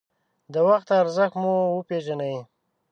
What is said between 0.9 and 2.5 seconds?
ارزښت مو وپېژنئ.